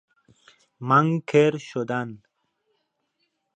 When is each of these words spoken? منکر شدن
منکر 0.89 1.57
شدن 1.57 2.21